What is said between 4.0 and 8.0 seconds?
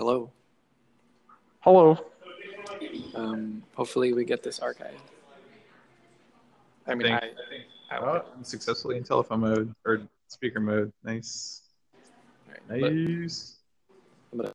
we get this archived. I mean, Thanks. I, I,